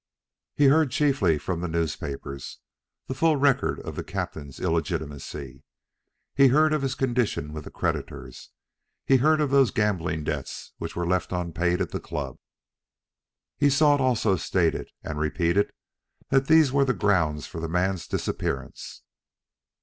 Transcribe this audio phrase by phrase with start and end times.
[0.55, 2.57] He heard, chiefly from the newspapers,
[3.05, 5.61] the full record of the captain's illegitimacy;
[6.33, 8.49] he heard of his condition with the creditors;
[9.05, 12.39] he heard of those gambling debts which were left unpaid at the club.
[13.59, 15.71] He saw it also stated and repeated
[16.29, 19.03] that these were the grounds for the man's disappearance.